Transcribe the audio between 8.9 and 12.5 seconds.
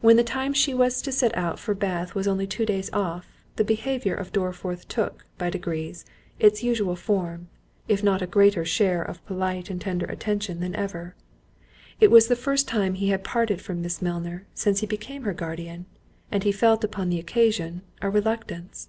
of polite and tender attention than ever. It was the